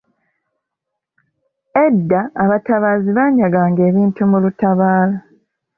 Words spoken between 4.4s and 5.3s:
lutabaalo.